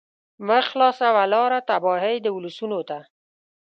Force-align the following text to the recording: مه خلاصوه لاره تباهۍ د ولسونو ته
مه 0.47 0.57
خلاصوه 0.69 1.23
لاره 1.33 1.59
تباهۍ 1.69 2.15
د 2.21 2.27
ولسونو 2.35 2.79
ته 2.89 2.99